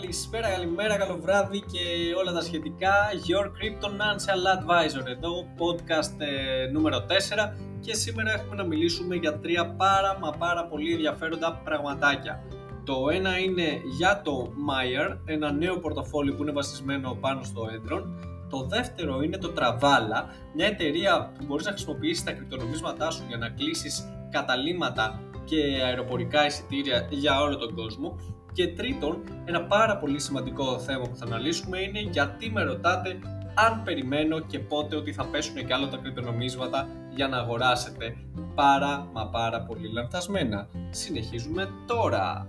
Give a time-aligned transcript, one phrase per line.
[0.00, 2.92] Καλησπέρα, καλημέρα, καλό βράδυ και όλα τα σχετικά.
[3.28, 7.02] Your Crypto Financial Advisor εδώ, podcast ε, νούμερο 4
[7.80, 12.42] και σήμερα έχουμε να μιλήσουμε για τρία πάρα μα πάρα πολύ ενδιαφέροντα πραγματάκια.
[12.84, 18.02] Το ένα είναι για το Mayer, ένα νέο πορτοφόλι που είναι βασισμένο πάνω στο Edron.
[18.50, 20.24] Το δεύτερο είναι το Travala,
[20.54, 26.46] μια εταιρεία που μπορείς να χρησιμοποιήσεις τα κρυπτονομίσματά σου για να κλείσεις καταλήματα και αεροπορικά
[26.46, 28.18] εισιτήρια για όλο τον κόσμο.
[28.52, 33.18] Και τρίτον, ένα πάρα πολύ σημαντικό θέμα που θα αναλύσουμε είναι γιατί με ρωτάτε
[33.54, 38.16] αν περιμένω και πότε ότι θα πέσουν και άλλα τα κρυπτονομίσματα για να αγοράσετε
[38.54, 40.68] πάρα μα πάρα πολύ λανθασμένα.
[40.90, 42.46] Συνεχίζουμε τώρα.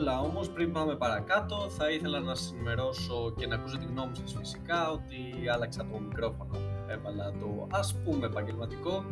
[0.00, 4.16] Όλα όμως, πριν πάμε παρακάτω, θα ήθελα να σας ενημερώσω και να ακούσω τη γνώμη
[4.16, 6.56] σας φυσικά ότι άλλαξα το μικρόφωνο.
[6.86, 9.04] Έβαλα το ας πούμε επαγγελματικό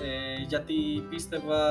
[0.00, 0.74] ε, γιατί
[1.10, 1.62] πίστευα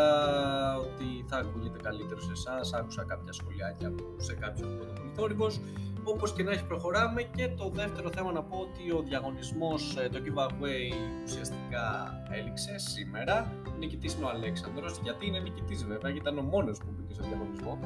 [0.78, 2.74] ότι θα ακούγεται καλύτερο σε εσάς.
[2.74, 5.60] Άκουσα κάποια σχολιάκια που σε κάποιον από το θόρυβος.
[6.04, 10.10] Όπως και να έχει προχωράμε και το δεύτερο θέμα να πω ότι ο διαγωνισμός, ε,
[10.10, 11.86] το giveaway ουσιαστικά
[12.32, 13.54] έληξε σήμερα.
[13.80, 17.24] Νικητής είναι ο Αλέξανδρος, γιατί είναι νικητής βέβαια, γιατί ήταν ο μόνος που μπήκε στο
[17.24, 17.80] διαγωνισμό.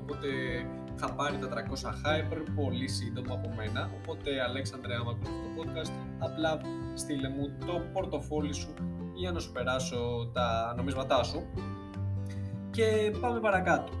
[0.00, 0.28] Οπότε
[0.96, 3.90] θα πάρει τα 300 hyper πολύ σύντομα από μένα.
[4.00, 6.60] Οπότε Αλέξανδρε, άμα ακούς το podcast, απλά
[6.94, 8.74] στείλε μου το πορτοφόλι σου
[9.14, 11.46] για να σου περάσω τα νομίσματά σου.
[12.70, 13.92] Και πάμε παρακάτω.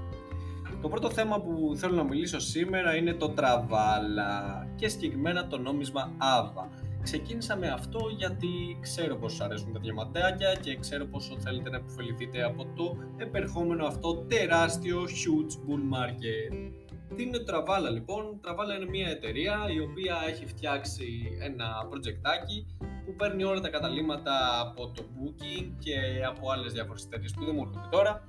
[0.82, 6.12] Το πρώτο θέμα που θέλω να μιλήσω σήμερα είναι το τραβάλα και συγκεκριμένα το νόμισμα
[6.18, 6.68] ΑΒΑ.
[7.10, 12.42] Ξεκίνησα με αυτό γιατί ξέρω πως αρέσουν τα διαμαντάκια και ξέρω πόσο θέλετε να υποφεληθείτε
[12.42, 16.72] από το επερχόμενο αυτό τεράστιο huge bull market.
[17.16, 22.86] Τι είναι το Τραβάλα λοιπόν, Τραβάλα είναι μια εταιρεία η οποία έχει φτιάξει ένα projectάκι
[23.04, 27.54] που παίρνει όλα τα καταλήμματα από το Booking και από άλλες διάφορες εταιρείες που δεν
[27.54, 28.28] μου έρχονται τώρα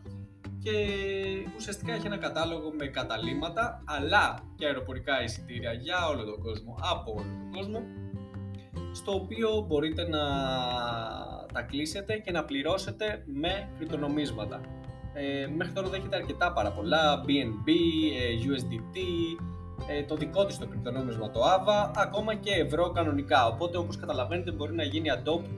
[0.63, 0.71] και
[1.55, 7.11] ουσιαστικά έχει ένα κατάλογο με καταλήμματα αλλά και αεροπορικά εισιτήρια για όλο τον κόσμο, από
[7.11, 7.79] όλο τον κόσμο
[8.91, 10.19] στο οποίο μπορείτε να
[11.53, 14.61] τα κλείσετε και να πληρώσετε με κρυπτονομίσματα.
[15.13, 17.69] Ε, μέχρι τώρα δέχεται αρκετά πάρα πολλά, BNB,
[18.19, 18.97] ε, USDT,
[19.87, 23.47] ες, το δικό της το κρυπτονόμισμα το AVA, ακόμα και ευρώ κανονικά.
[23.47, 25.49] Οπότε όπως καταλαβαίνετε μπορεί να γίνει adopt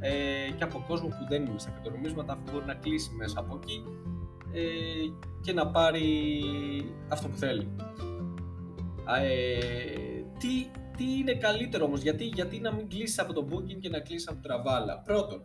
[0.00, 0.10] ε,
[0.56, 3.84] και από κόσμο που δεν είναι στα κρυπτονομίσματα, αυτό μπορεί να κλείσει μέσα από εκεί
[4.52, 4.62] ε,
[5.40, 6.04] και να πάρει
[7.08, 7.68] αυτό που θέλει.
[9.22, 9.68] Ε,
[10.38, 10.66] τι,
[10.98, 14.28] τι είναι καλύτερο όμως, γιατί, γιατί να μην κλείσεις από το booking και να κλείσεις
[14.28, 14.98] από το τραβάλα.
[14.98, 15.42] Πρώτον,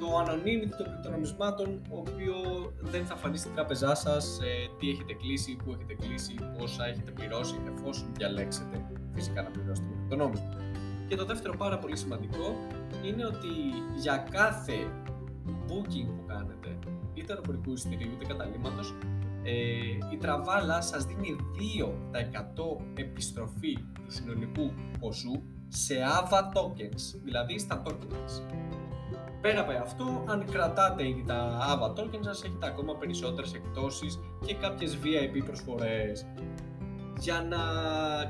[0.00, 2.34] το anonymity των κρυπτονομισμάτων, ο οποίο
[2.80, 7.10] δεν θα φανεί στην τράπεζά σας ε, τι έχετε κλείσει, πού έχετε κλείσει, πόσα έχετε
[7.10, 10.56] πληρώσει, εφόσον διαλέξετε φυσικά να πληρώσετε το κρυπτονόμισμα.
[11.08, 12.56] Και το δεύτερο πάρα πολύ σημαντικό
[13.04, 13.48] είναι ότι
[13.96, 14.76] για κάθε
[15.68, 16.78] booking που κάνετε,
[17.14, 19.17] είτε αεροπορικού εισιτηρίου είτε καταλήμματος, ε,
[20.12, 21.36] η τραβάλα σας δίνει
[22.12, 28.42] 2% επιστροφή του συνολικού ποσού σε AVA tokens, δηλαδή στα tokens.
[29.40, 34.54] Πέρα από αυτό, αν κρατάτε ήδη τα AVA tokens σας έχετε ακόμα περισσότερες εκπτώσεις και
[34.54, 36.26] κάποιες VIP προσφορές.
[37.20, 37.58] Για να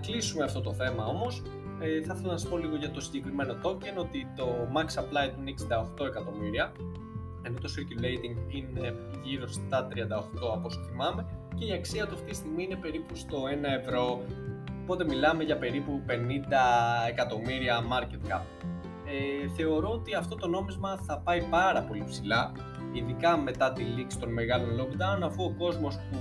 [0.01, 1.43] κλείσουμε αυτό το θέμα όμως,
[1.81, 5.31] ε, θα ήθελα να σας πω λίγο για το συγκεκριμένο token ότι το max supply
[5.35, 5.55] του είναι
[6.01, 6.73] 68 εκατομμύρια
[7.43, 9.99] ενώ το circulating είναι γύρω στα 38
[10.55, 14.23] από όσο θυμάμαι και η αξία του αυτή τη στιγμή είναι περίπου στο 1 ευρώ
[14.83, 16.13] οπότε μιλάμε για περίπου 50
[17.09, 18.43] εκατομμύρια market cap.
[19.11, 22.53] Ε, θεωρώ ότι αυτό το νόμισμα θα πάει πάρα πολύ ψηλά
[22.93, 26.19] ειδικά μετά τη λήξη των μεγάλων lockdown αφού ο κόσμος που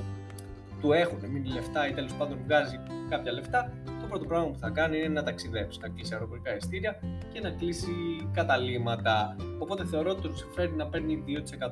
[0.81, 2.79] του έχουν μείνει λεφτά ή τέλος πάντων βγάζει
[3.09, 3.73] κάποια λεφτά
[4.07, 6.99] το πρώτο πράγμα που θα κάνει είναι να ταξιδέψει, να κλείσει αεροπορικά ειστήρια
[7.33, 7.91] και να κλείσει
[8.33, 9.35] καταλήμματα.
[9.59, 11.23] Οπότε θεωρώ ότι του συμφέρει να παίρνει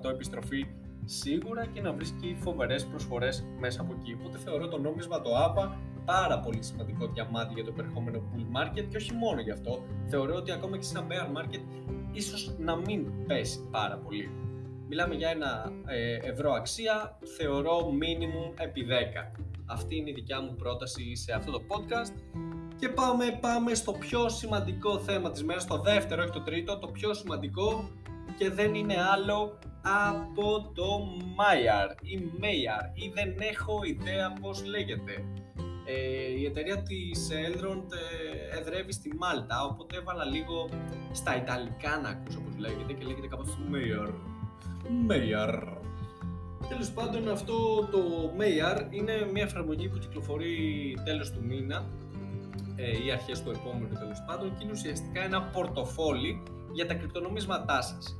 [0.05, 0.65] 2% επιστροφή
[1.05, 4.17] σίγουρα και να βρίσκει φοβερές προσφορές μέσα από εκεί.
[4.19, 8.85] Οπότε θεωρώ το νόμισμα το ΑΠΑ πάρα πολύ σημαντικό διαμάτι για το επερχόμενο bull market
[8.89, 9.83] και όχι μόνο γι' αυτό.
[10.07, 11.61] Θεωρώ ότι ακόμα και σε ένα bear market
[12.11, 14.29] ίσως να μην πέσει πάρα πολύ.
[14.87, 18.85] Μιλάμε για ένα ε, ευρώ αξία, θεωρώ minimum επί
[19.35, 19.41] 10.
[19.65, 22.41] Αυτή είναι η δικιά μου πρόταση σε αυτό το podcast.
[22.79, 26.87] Και πάμε, πάμε στο πιο σημαντικό θέμα της μέρας, το δεύτερο, όχι το τρίτο, το
[26.87, 27.89] πιο σημαντικό
[28.37, 30.99] και δεν είναι άλλο από το
[31.37, 35.25] Mayar ή Mayar ή δεν έχω ιδέα πώς λέγεται.
[35.87, 40.69] Ε, η εταιρεία της Eldron ε, εδρεύει στη Μάλτα, οπότε έβαλα λίγο
[41.11, 44.13] στα Ιταλικά να ακούσω πώς λέγεται και λέγεται κάπως Mayar.
[45.09, 45.84] Mayar.
[46.69, 47.99] Τέλος πάντων αυτό το
[48.39, 51.85] Mayar είναι μια εφαρμογή που κυκλοφορεί τέλος του μήνα
[52.75, 57.81] ε, ή αρχές του επόμενου τέλος πάντων και είναι ουσιαστικά ένα πορτοφόλι για τα κρυπτονομίσματά
[57.81, 58.19] σας.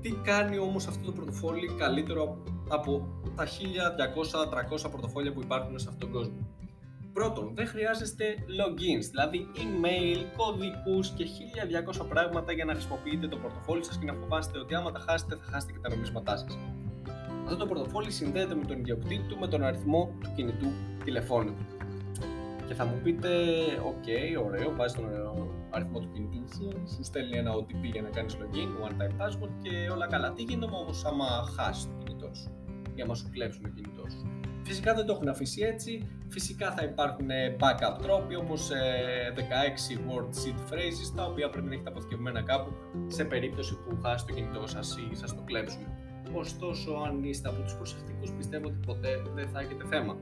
[0.00, 6.10] Τι κάνει όμως αυτό το πορτοφόλι καλύτερο από τα 1200-300 πορτοφόλια που υπάρχουν σε αυτόν
[6.10, 6.48] τον κόσμο;
[7.12, 8.24] Πρώτον, δεν χρειάζεστε
[8.60, 11.24] logins, δηλαδή email, κωδικούς και
[12.02, 15.36] 1200 πράγματα για να χρησιμοποιείτε το πορτοφόλι σας και να φοβάστε ότι άμα τα χάσετε
[15.36, 16.58] θα χάσετε και τα νομίσματά σας.
[17.50, 20.66] Αυτό το πορτοφόλι συνδέεται με τον ιδιοκτήτη του με τον αριθμό του κινητού
[21.04, 21.54] τηλεφώνου
[22.66, 23.28] Και θα μου πείτε,
[23.90, 24.08] ok,
[24.46, 25.04] ωραίο, βάζει τον
[25.70, 29.50] αριθμό του κινητού σου, σου στέλνει ένα OTP για να κάνεις login, one time password
[29.62, 30.32] και όλα καλά.
[30.32, 31.26] Τι γίνεται όμως άμα
[31.56, 32.50] χάσει το κινητό σου
[32.94, 36.08] ή άμα σου κλέψουν το κινητό σου; Φυσικά δεν το έχουν αφήσει έτσι.
[36.28, 41.66] Φυσικά θα υπάρχουν ε, backup τρόποι όπως 16 ε, word seed phrases τα οποία πρέπει
[41.66, 42.70] να έχετε αποθηκευμένα κάπου
[43.06, 45.86] σε περίπτωση που χάσει το κινητό σας ή σας το κλέψουν.
[46.34, 50.16] Ωστόσο, αν είστε από τους προσεκτικούς, πιστεύω ότι ποτέ δεν θα έχετε θέμα.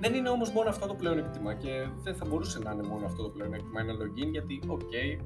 [0.00, 3.22] Δεν είναι όμως μόνο αυτό το πλεονέκτημα και δεν θα μπορούσε να είναι μόνο αυτό
[3.22, 5.22] το πλεονέκτημα ένα login γιατί, ok,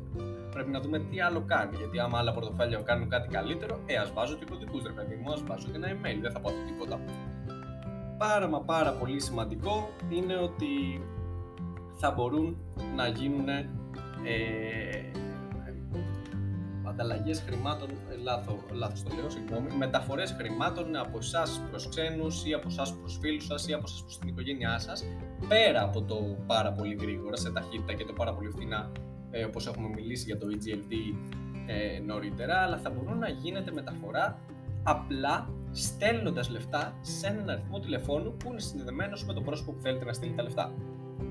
[0.51, 1.77] πρέπει να δούμε τι άλλο κάνει.
[1.77, 5.33] Γιατί άμα άλλα πορτοφόλια κάνουν κάτι καλύτερο, ε, ας βάζω και κωδικούς ρε παιδί μου,
[5.33, 7.01] ας βάζω και ένα email, δεν θα πω τίποτα.
[8.19, 11.03] Πάρα μα πάρα πολύ σημαντικό είναι ότι
[11.95, 12.57] θα μπορούν
[12.97, 15.10] να γίνουν ε,
[17.01, 22.53] ανταλλαγές χρημάτων, ε, λάθο, λάθος το λέω, συγγνώμη, μεταφορές χρημάτων από εσάς προς ξένους ή
[22.53, 25.05] από εσάς προς φίλους σας ή από εσάς προς την οικογένειά σας,
[25.49, 26.17] πέρα από το
[26.47, 28.91] πάρα πολύ γρήγορα σε ταχύτητα και το πάρα πολύ φθηνά,
[29.31, 30.93] ε, όπως έχουμε μιλήσει για το EGLD
[31.67, 34.39] ε, νωρίτερα, αλλά θα μπορούν να γίνεται μεταφορά
[34.83, 40.05] απλά στέλνοντας λεφτά σε έναν αριθμό τηλεφώνου που είναι συνδεδεμένος με το πρόσωπο που θέλετε
[40.05, 40.73] να στείλει τα λεφτά.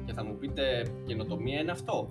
[0.06, 2.10] Και θα μου πείτε, καινοτομία είναι αυτό;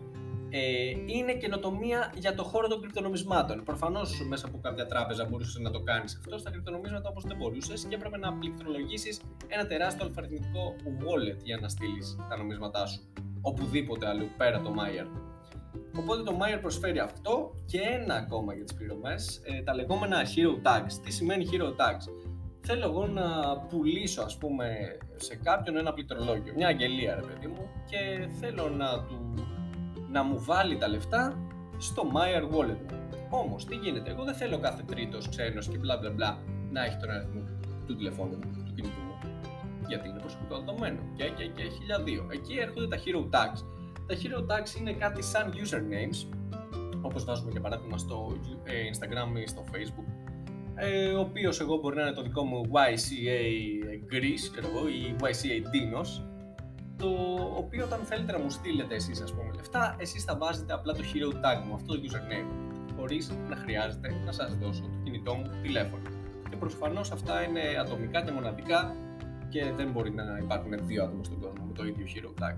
[0.51, 0.61] Ε,
[1.07, 3.65] είναι καινοτομία για το χώρο των κρυπτονομισμάτων.
[3.65, 6.39] Προφανώς μέσα από κάποια τράπεζα μπορούσες να το κάνεις αυτό.
[6.39, 11.69] Στα κρυπτονομίσματα όμω δεν μπορούσες και έπρεπε να πληκτρολογήσεις ένα τεράστιο αλφαριθμητικό wallet για να
[11.69, 13.01] στείλεις τα νομίσματά σου
[13.41, 15.07] οπουδήποτε αλλού πέρα το Mayer.
[15.99, 20.69] Οπότε το Mayer προσφέρει αυτό και ένα ακόμα για τις πληρωμές, ε, τα λεγόμενα hero
[20.69, 20.93] tags.
[21.05, 22.13] Τι σημαίνει hero tags?
[22.61, 27.69] Θέλω εγώ να πουλήσω ας πούμε σε κάποιον ένα πληκτρολόγιο, μια αγγελία ρε παιδί μου
[27.91, 29.35] και θέλω να του
[30.11, 31.39] να μου βάλει τα λεφτά
[31.79, 32.99] στο Mayer Wallet μου.
[33.31, 36.39] Όμως, τι γίνεται, εγώ δεν θέλω κάθε τρίτος ξένος και μπλα μπλα μπλα
[36.71, 37.43] να έχει τον αριθμό
[37.87, 39.19] του τηλεφώνου μου, του κινητού μου.
[39.89, 40.99] Γιατί είναι προσωπικό δεδομένο.
[41.17, 41.63] Και, και, και
[42.29, 42.33] 1002.
[42.33, 43.61] Εκεί έρχονται τα hero tags.
[44.07, 46.37] Τα hero tags είναι κάτι σαν usernames,
[47.01, 50.09] όπως βάζουμε για παράδειγμα στο ε, Instagram ή στο Facebook,
[50.75, 53.41] ε, ο οποίος εγώ μπορεί να είναι το δικό μου YCA
[54.13, 54.45] Greece,
[54.91, 56.28] ή YCA Dinos,
[56.99, 57.09] το
[57.57, 61.03] οποίο όταν θέλετε να μου στείλετε εσείς ας πούμε λεφτά, εσείς θα βάζετε απλά το
[61.13, 62.49] hero tag μου, αυτό το username,
[62.97, 66.03] χωρίς να χρειάζεται να σας δώσω το κινητό μου τηλέφωνο.
[66.51, 68.95] Και προφανώς αυτά είναι ατομικά και μοναδικά
[69.49, 72.57] και δεν μπορεί να υπάρχουν δύο άτομα στον κόσμο με το ίδιο hero tag.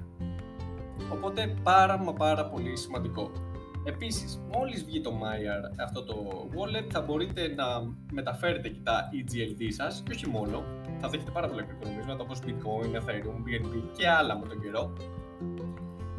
[1.12, 3.30] Οπότε πάρα μα πάρα πολύ σημαντικό.
[3.84, 6.14] Επίσης, μόλις βγει το Mayer αυτό το
[6.54, 7.64] wallet θα μπορείτε να
[8.12, 10.64] μεταφέρετε και τα EGLD σας και όχι μόνο,
[11.00, 14.92] θα δέχετε πάρα πολλά κρυπτονομίσματα όπως Bitcoin, Ethereum, BNB και άλλα με τον καιρό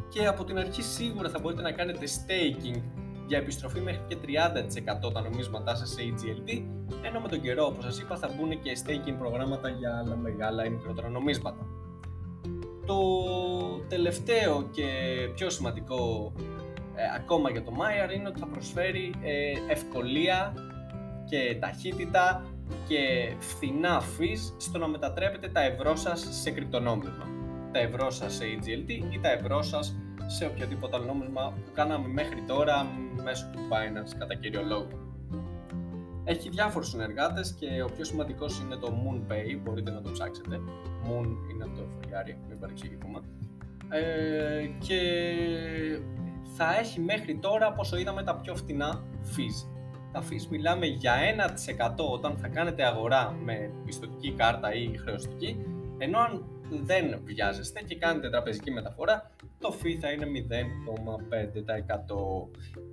[0.10, 2.82] και από την αρχή σίγουρα θα μπορείτε να κάνετε staking
[3.28, 4.18] για επιστροφή μέχρι και
[5.08, 6.64] 30% τα νομίσματά σας σε EGLD
[7.02, 10.66] ενώ με τον καιρό όπως σας είπα θα μπουν και staking προγράμματα για άλλα μεγάλα
[10.66, 11.68] ή μικρότερα νομίσματα.
[12.86, 13.00] Το
[13.88, 14.84] τελευταίο και
[15.36, 16.34] πιο σημαντικό
[16.96, 20.54] ε, ακόμα για το Mayer είναι ότι θα προσφέρει ε, ευκολία
[21.30, 22.46] και ταχύτητα
[22.88, 27.28] και φθηνά fees στο να μετατρέπετε τα ευρώ σας σε κρυπτονόμισμα.
[27.72, 32.08] Τα ευρώ σας σε EGLT ή τα ευρώ σας σε οποιοδήποτε άλλο νόμισμα που κάναμε
[32.08, 32.88] μέχρι τώρα
[33.24, 34.88] μέσω του Binance κατά κύριο λόγο.
[36.24, 40.60] Έχει διάφορους συνεργάτες και ο πιο σημαντικός είναι το MoonPay, μπορείτε να το ψάξετε.
[41.04, 43.20] Moon είναι το φωλιάρι, μην παρεξηγηθούμε.
[43.90, 45.00] Ε, και
[46.56, 49.81] θα έχει μέχρι τώρα, όσο είδαμε, τα πιο φτηνά fees.
[50.12, 51.14] Τα fees μιλάμε για
[51.96, 55.58] 1% όταν θα κάνετε αγορά με πιστοτική κάρτα ή χρεωστική,
[55.98, 56.46] ενώ αν
[56.84, 60.30] δεν βιάζεστε και κάνετε τραπεζική μεταφορά, το fee θα είναι 0,5%.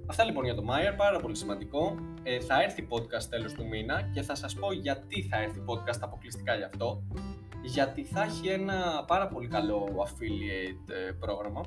[0.06, 1.94] Αυτά λοιπόν για το Mayer, πάρα πολύ σημαντικό.
[2.22, 5.98] Ε, θα έρθει podcast τέλος του μήνα και θα σας πω γιατί θα έρθει podcast
[6.00, 7.02] αποκλειστικά γι' αυτό.
[7.62, 11.60] Γιατί θα έχει ένα πάρα πολύ καλό affiliate ε, πρόγραμμα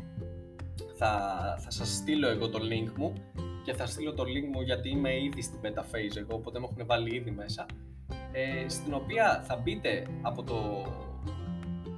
[0.95, 3.13] θα, θα σας στείλω εγώ το link μου
[3.63, 6.67] και θα στείλω το link μου γιατί είμαι ήδη στην beta phase εγώ, οπότε με
[6.71, 7.65] έχουν βάλει ήδη μέσα.
[8.31, 10.85] Ε, στην οποία θα μπείτε από το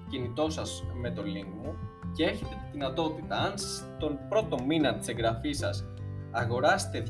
[0.10, 1.76] κινητό σας με το link μου
[2.16, 3.54] και έχετε τη δυνατότητα αν
[4.00, 5.86] τον πρώτο μήνα της εγγραφής σας
[6.32, 7.04] αγοράσετε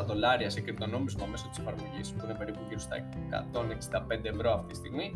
[0.00, 2.96] 200 δολάρια σε κρυπτονόμισμα μέσω της εφαρμογής που είναι περίπου γύρω στα
[4.08, 5.12] 165 ευρώ αυτή τη στιγμή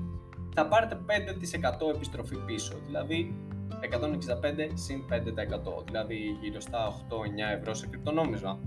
[0.55, 2.75] θα πάρετε 5% επιστροφή πίσω.
[2.87, 3.35] Δηλαδή
[3.71, 8.59] 165 συν 5%, δηλαδή γύρω στα 8-9 ευρώ σε κρυπτονόμισμα.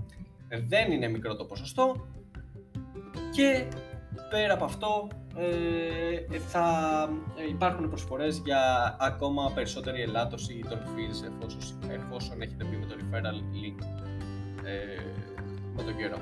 [0.68, 2.06] δεν είναι μικρό το ποσοστό
[3.32, 3.66] και
[4.30, 7.08] πέρα από αυτό ε, θα
[7.48, 13.36] υπάρχουν προσφορές για ακόμα περισσότερη ελάττωση των fees εφόσον, εφόσον έχετε πει με το referral
[13.36, 13.84] link
[14.64, 15.02] ε,
[15.76, 16.18] με τον καιρό.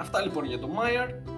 [0.00, 1.35] Αυτά λοιπόν για το Myer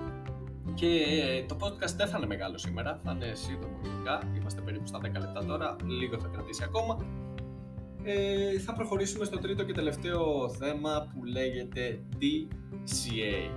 [0.78, 4.99] και το podcast δεν θα είναι μεγάλο σήμερα, θα είναι σύντομο γενικά, είμαστε περίπου στα
[4.99, 6.99] 10 λεπτά τώρα, λίγο θα κρατήσει ακόμα.
[8.02, 13.50] Ε, θα προχωρήσουμε στο τρίτο και τελευταίο θέμα που λέγεται DCA,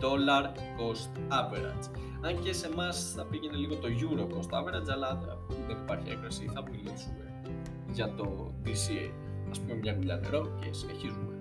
[0.00, 0.44] Dollar
[0.78, 1.90] Cost Average.
[2.22, 5.20] Αν και σε εμάς θα πήγαινε λίγο το Euro Cost Average, αλλά
[5.66, 7.40] δεν υπάρχει έκραση, θα μιλήσουμε
[7.92, 9.10] για το DCA.
[9.50, 11.35] Ας πούμε μια γουλιά νερό και συνεχίζουμε.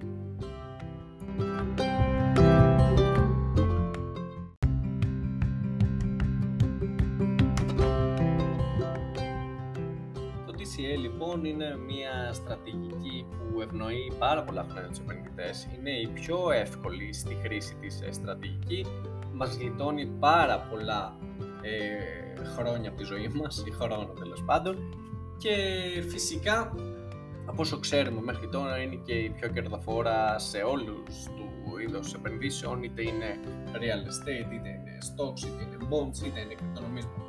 [11.36, 15.68] Λοιπόν είναι μια στρατηγική που ευνοεί πάρα πολλά χρόνια τους επενδυτές.
[15.78, 18.86] Είναι η πιο εύκολη στη χρήση της ε, στρατηγική.
[19.34, 21.18] Μας γλιτώνει πάρα πολλά
[21.62, 24.76] ε, χρόνια από τη ζωή μας, ή χρόνο τέλος πάντων.
[25.38, 25.56] Και
[26.10, 26.76] φυσικά,
[27.46, 32.84] από όσο ξέρουμε μέχρι τώρα, είναι και η πιο κερδοφόρα σε όλους του είδους επενδύσεων,
[32.84, 33.40] είτε είναι
[33.74, 37.25] real estate, είτε είναι stocks, είτε είναι bonds, είτε είναι κρυπτονομίσματα.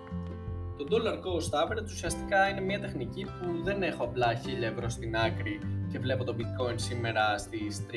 [0.89, 4.27] Το dollar cost average ουσιαστικά είναι μια τεχνική που δεν έχω απλά
[4.61, 7.95] 1000 ευρώ στην άκρη και βλέπω το bitcoin σήμερα στις 30.000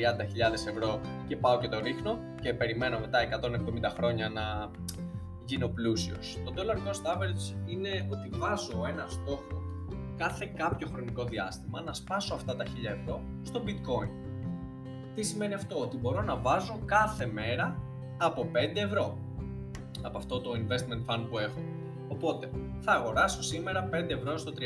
[0.68, 3.18] ευρώ και πάω και το ρίχνω και περιμένω μετά
[3.88, 4.70] 170 χρόνια να
[5.44, 6.38] γίνω πλούσιος.
[6.44, 9.62] Το dollar cost average είναι ότι βάζω ένα στόχο
[10.16, 12.68] κάθε κάποιο χρονικό διάστημα να σπάσω αυτά τα 1000
[13.00, 14.08] ευρώ στο bitcoin.
[15.14, 17.82] Τι σημαίνει αυτό, ότι μπορώ να βάζω κάθε μέρα
[18.18, 19.18] από 5 ευρώ
[20.02, 21.60] από αυτό το investment fund που έχω.
[22.22, 22.50] Οπότε
[22.80, 24.64] θα αγοράσω σήμερα 5 ευρώ στο 30.000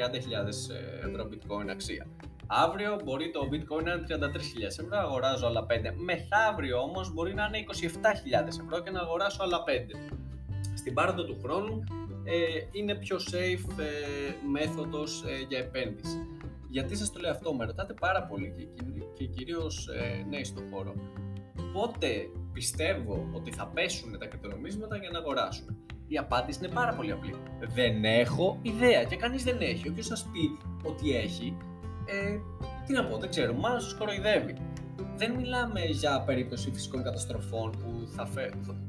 [1.07, 2.07] ευρώ bitcoin αξία.
[2.47, 4.15] Αύριο μπορεί το bitcoin να είναι 33.000
[4.65, 5.73] ευρώ, αγοράζω άλλα 5.
[5.97, 7.65] Μεθαύριο όμως μπορεί να είναι
[8.43, 9.71] 27.000 ευρώ και να αγοράσω άλλα 5.
[10.75, 11.85] Στην πάροδο του χρόνου
[12.25, 12.35] ε,
[12.73, 16.27] είναι πιο safe ε, μέθοδος ε, για επένδυση.
[16.71, 18.67] Γιατί σας το λέω αυτό, με ρωτάτε πάρα πολύ και,
[19.15, 20.95] και κυρίως ε, νέοι στον χώρο.
[21.73, 22.09] Πότε
[22.53, 25.77] πιστεύω ότι θα πέσουν τα κρυπτονομίσματα για να αγοράσουμε;
[26.09, 27.35] Η απάντηση είναι πάρα πολύ απλή.
[27.75, 29.89] Δεν έχω ιδέα και κανείς δεν έχει.
[29.89, 30.59] Όποιος σας πει
[30.89, 31.57] ότι έχει,
[32.05, 32.39] ε,
[32.87, 34.55] τι να πω, δεν ξέρω, μάλλον σας κοροϊδεύει.
[35.17, 38.29] Δεν μιλάμε για περίπτωση φυσικών καταστροφών που θα,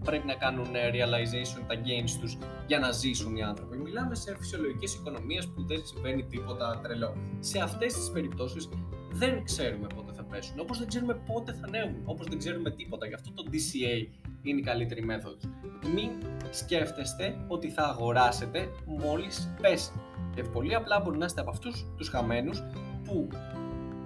[0.04, 3.78] πρέπει να κάνουν ε, realization τα gains τους για να ζήσουν οι άνθρωποι.
[3.78, 7.16] Μιλάμε σε φυσιολογικές οικονομίες που δεν συμβαίνει τίποτα τρελό.
[7.40, 8.70] Σε αυτές τις περιπτώσεις
[9.12, 13.08] δεν ξέρουμε πότε θα πέσουν, όπως δεν ξέρουμε πότε θα ανέβουν, όπως δεν ξέρουμε τίποτα.
[13.08, 14.08] Γι' αυτό το DCA
[14.50, 15.42] είναι η καλύτερη μέθοδος.
[15.94, 16.10] Μην
[16.50, 19.92] σκέφτεστε ότι θα αγοράσετε μόλις πέσει.
[20.36, 22.64] Και πολύ απλά μπορεί να είστε από αυτούς τους χαμένους
[23.04, 23.28] που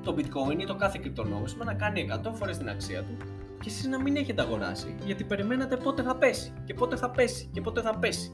[0.03, 3.17] το bitcoin ή το κάθε κρυπτονόμισμα να κάνει 100 φορές την αξία του
[3.59, 7.49] και εσείς να μην έχετε αγοράσει γιατί περιμένατε πότε θα πέσει και πότε θα πέσει
[7.51, 8.33] και πότε θα πέσει.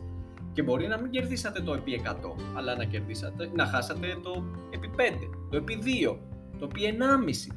[0.53, 2.11] Και μπορεί να μην κερδίσατε το επί 100,
[2.57, 5.01] αλλά να κερδίσατε, να χάσατε το επί 5,
[5.49, 6.17] το επί 2,
[6.59, 7.55] το επί 1,5.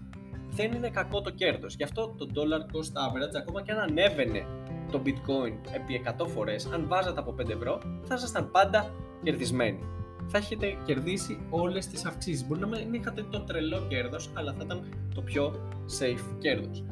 [0.51, 1.75] Δεν είναι κακό το κέρδος.
[1.75, 4.47] Γι' αυτό το dollar cost average, ακόμα και αν ανέβαινε
[4.91, 8.91] το bitcoin επί 100 φορές, αν βάζατε από 5 ευρώ, θα ήσασταν πάντα
[9.23, 9.81] κερδισμένοι.
[10.27, 12.47] Θα έχετε κερδίσει όλες τις αυξήσεις.
[12.47, 15.55] Μπορεί να μην είχατε το τρελό κέρδος, αλλά θα ήταν το πιο
[16.01, 16.85] safe κέρδος.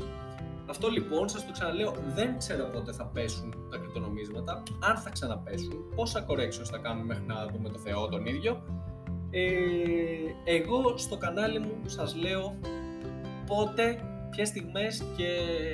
[0.68, 5.94] Αυτό λοιπόν, σας το ξαναλέω, δεν ξέρω πότε θα πέσουν τα κρυπτονομίσματα, αν θα ξαναπέσουν,
[5.94, 8.62] πόσα corrections θα κάνουμε μέχρι να δούμε το Θεό τον ίδιο.
[9.30, 9.42] Ε,
[10.44, 12.58] εγώ στο κανάλι μου σας λέω
[13.46, 13.98] πότε,
[14.30, 15.28] ποιες στιγμές και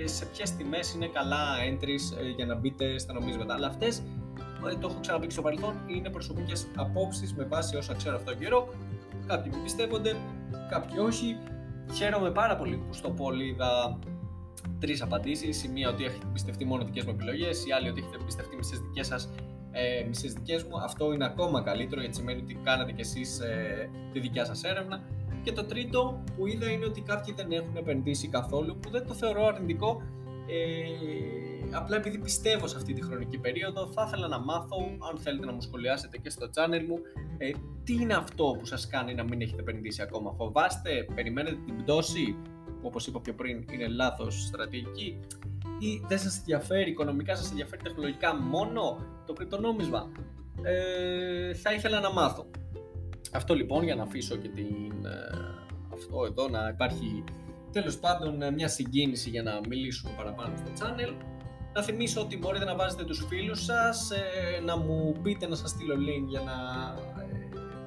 [0.05, 3.55] σε ποιες τιμές είναι καλά entries ε, για να μπείτε στα νομίσματα.
[3.55, 4.03] Αλλά αυτές,
[4.71, 8.35] ε, το έχω ξαναπεί και στο παρελθόν, είναι προσωπικές απόψεις με βάση όσα ξέρω αυτό
[8.35, 8.75] καιρό.
[9.27, 10.17] Κάποιοι με πιστεύονται,
[10.71, 11.37] κάποιοι όχι.
[11.95, 13.99] Χαίρομαι πάρα πολύ που στο πόλι είδα
[14.79, 15.65] τρεις απαντήσεις.
[15.65, 18.79] Η μία ότι έχετε πιστευτεί μόνο δικές μου επιλογές, η άλλη ότι έχετε πιστευτεί μισές
[18.79, 19.29] δικές σας
[19.73, 20.81] ε, μισές δικές μου.
[20.83, 25.03] Αυτό είναι ακόμα καλύτερο γιατί σημαίνει ότι κάνατε κι εσείς ε, τη δικιά σας έρευνα.
[25.43, 29.15] Και το τρίτο που είδα είναι ότι κάποιοι δεν έχουν επενδύσει καθόλου, που δεν το
[29.15, 30.03] θεωρώ αρνητικό.
[30.47, 34.77] Ε, απλά επειδή πιστεύω σε αυτή τη χρονική περίοδο, θα ήθελα να μάθω,
[35.11, 36.99] αν θέλετε να μου σχολιάσετε και στο channel μου,
[37.39, 37.51] ε,
[37.85, 40.33] τι είναι αυτό που σας κάνει να μην έχετε επενδύσει ακόμα.
[40.33, 45.19] Φοβάστε, περιμένετε την πτώση, που όπως είπα πιο πριν είναι λάθος στρατηγική,
[45.79, 48.97] ή δεν σας ενδιαφέρει οικονομικά, σας ενδιαφέρει τεχνολογικά μόνο
[49.27, 50.11] το κρυπτονόμισμα.
[50.63, 52.47] Ε, θα ήθελα να μάθω.
[53.33, 55.39] Αυτό λοιπόν για να αφήσω και την, ε,
[55.93, 57.25] αυτό εδώ να υπάρχει
[57.73, 61.15] τέλος πάντων ε, μια συγκίνηση για να μιλήσουμε παραπάνω στο channel.
[61.75, 65.71] Να θυμίσω ότι μπορείτε να βάζετε τους φίλους σας, ε, να μου πείτε να σας
[65.71, 66.55] στείλω link για να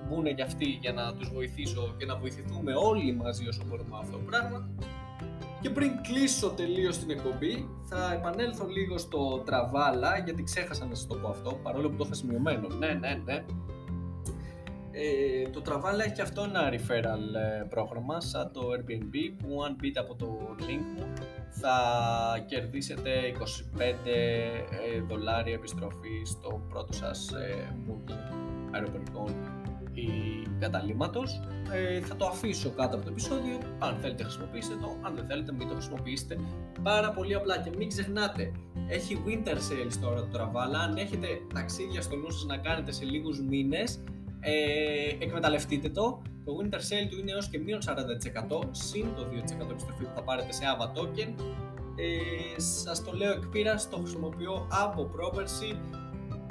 [0.08, 4.18] μπουν και αυτοί για να τους βοηθήσω και να βοηθηθούμε όλοι μαζί όσο μπορούμε αυτό
[4.18, 4.70] το πράγμα.
[5.62, 11.08] Και πριν κλείσω τελείως την εκπομπή, θα επανέλθω λίγο στο τραβάλα, γιατί ξέχασα να σας
[11.08, 12.68] το πω αυτό, παρόλο που το είχα σημειωμένο.
[12.68, 13.46] Ναι, ναι, ναι.
[14.98, 19.76] Ε, το Travala έχει και αυτό ένα referral ε, πρόγραμμα σαν το Airbnb που αν
[19.80, 21.14] μπείτε από το link μου
[21.50, 21.78] θα
[22.46, 23.12] κερδίσετε
[23.78, 28.36] 25 ε, δολάρια επιστροφή στο πρώτο σας ε, booking
[28.72, 29.36] αεροπορικών
[29.94, 30.10] ή
[30.60, 31.42] καταλήμματος.
[31.72, 35.52] Ε, θα το αφήσω κάτω από το επεισόδιο, αν θέλετε χρησιμοποιήστε το, αν δεν θέλετε
[35.52, 36.38] μην το χρησιμοποιήσετε.
[36.84, 38.52] Πάρα πολύ απλά και μην ξεχνάτε,
[38.88, 43.06] έχει winter sales τώρα το Travala, αν έχετε ταξίδια στο νου σας να κάνετε σε
[43.06, 44.00] λίγους μήνες,
[44.46, 46.22] ε, εκμεταλλευτείτε το.
[46.46, 50.24] Το Winter Sale του είναι έως και μείον 40% συν το 2% επιστροφή που θα
[50.24, 51.34] πάρετε σε AVA Token.
[51.96, 55.80] Ε, σας το λέω εκ πείρας, το χρησιμοποιώ από πρόπερση.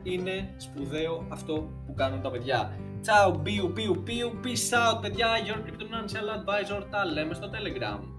[0.03, 2.79] Είναι σπουδαίο αυτό που κάνουν τα παιδιά.
[3.07, 8.14] Ciao, πιου, πιου, πιου, peace out παιδιά, your crypto financial advisor, τα λέμε στο Telegram.